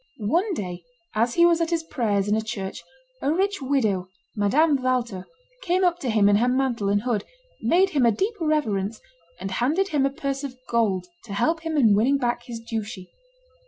One 0.17 0.55
day, 0.55 0.83
as 1.13 1.35
he 1.35 1.45
was 1.45 1.61
at 1.61 1.69
his 1.69 1.83
prayers 1.83 2.27
in 2.27 2.35
a 2.35 2.41
church, 2.41 2.81
a 3.21 3.31
rich 3.31 3.61
widow, 3.61 4.07
Madame 4.35 4.81
Walther, 4.81 5.27
came 5.61 5.83
up 5.83 5.99
to 5.99 6.09
him 6.09 6.27
in 6.27 6.37
her 6.37 6.47
mantle 6.47 6.89
and 6.89 7.03
hood, 7.03 7.23
made 7.61 7.91
him 7.91 8.07
a 8.07 8.11
deep 8.11 8.33
reverence, 8.41 8.99
and 9.39 9.51
handed 9.51 9.89
him 9.89 10.03
a 10.07 10.09
purse 10.09 10.43
of 10.43 10.57
gold 10.67 11.05
to 11.25 11.33
help 11.33 11.59
him 11.59 11.77
in 11.77 11.95
winning 11.95 12.17
back 12.17 12.45
his 12.45 12.59
duchy. 12.59 13.11